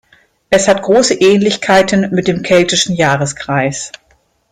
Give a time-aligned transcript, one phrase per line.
[0.49, 3.91] Es hat große Ähnlichkeiten mit dem keltischen Jahreskreis.